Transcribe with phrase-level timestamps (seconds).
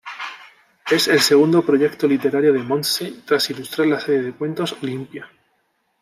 [0.89, 5.29] Es el segundo proyecto literario de Montse, tras ilustrar la serie de cuentos "Olympia".